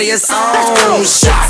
body 0.00 0.10
is 0.10 0.30
on. 0.30 1.04
Shots. 1.04 1.49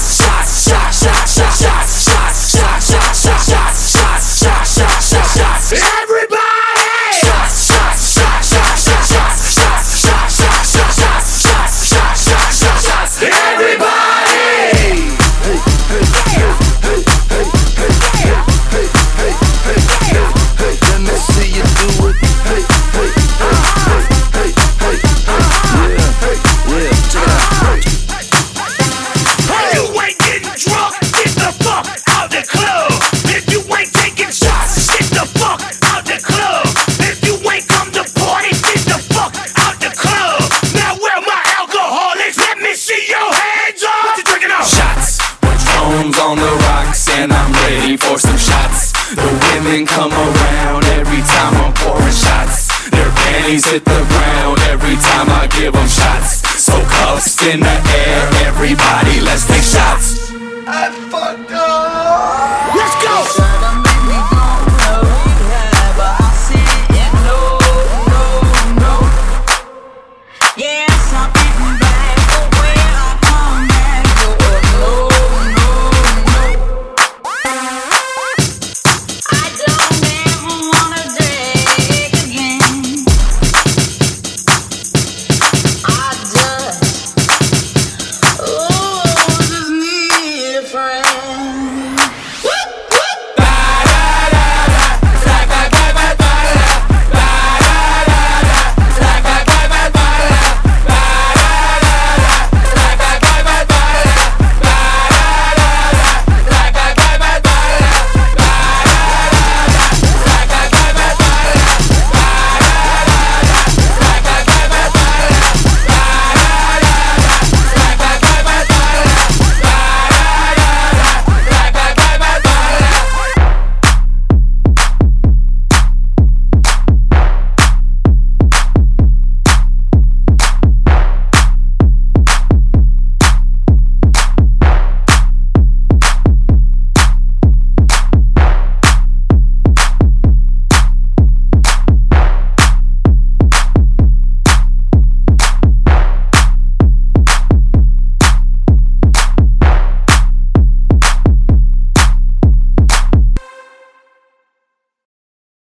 ready 47.70 47.96
for 47.96 48.18
some 48.18 48.36
shots. 48.36 48.92
The 49.14 49.30
women 49.46 49.86
come 49.86 50.12
around 50.12 50.84
every 50.98 51.22
time 51.22 51.54
I'm 51.62 51.72
pouring 51.74 52.12
shots. 52.12 52.68
Their 52.90 53.10
panties 53.10 53.64
hit 53.70 53.84
the 53.84 54.02
ground 54.12 54.58
every 54.72 54.96
time 54.96 55.28
I 55.30 55.46
give 55.58 55.72
them 55.74 55.88
shots. 55.88 56.30
So 56.66 56.74
cuffs 56.84 57.40
in 57.46 57.60
the 57.60 57.76
air, 58.04 58.22
everybody, 58.48 59.20
let's 59.20 59.46
take 59.46 59.62
shots. 59.62 60.32
I 60.66 60.90
fucked 61.10 61.52
up. 61.52 62.59